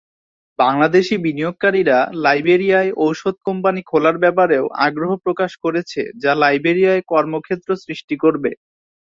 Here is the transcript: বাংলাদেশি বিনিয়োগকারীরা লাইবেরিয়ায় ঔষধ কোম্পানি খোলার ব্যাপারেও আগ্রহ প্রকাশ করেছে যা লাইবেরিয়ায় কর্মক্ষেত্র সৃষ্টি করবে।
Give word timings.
বাংলাদেশি 0.59 1.15
বিনিয়োগকারীরা 1.25 1.97
লাইবেরিয়ায় 2.23 2.91
ঔষধ 2.99 3.35
কোম্পানি 3.47 3.81
খোলার 3.83 4.17
ব্যাপারেও 4.23 4.65
আগ্রহ 4.85 5.11
প্রকাশ 5.25 5.51
করেছে 5.63 6.01
যা 6.23 6.31
লাইবেরিয়ায় 6.43 7.03
কর্মক্ষেত্র 7.11 7.69
সৃষ্টি 7.83 8.15
করবে। 8.23 8.51